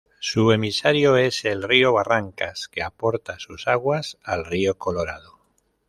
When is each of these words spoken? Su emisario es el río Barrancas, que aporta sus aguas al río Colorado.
Su 0.19 0.51
emisario 0.51 1.15
es 1.15 1.45
el 1.45 1.61
río 1.61 1.93
Barrancas, 1.93 2.67
que 2.67 2.81
aporta 2.81 3.37
sus 3.37 3.67
aguas 3.67 4.17
al 4.23 4.45
río 4.45 4.75
Colorado. 4.75 5.37